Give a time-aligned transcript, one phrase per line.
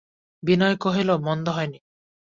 [0.43, 1.79] বিনয় কহিল, মন্দ হয় নি।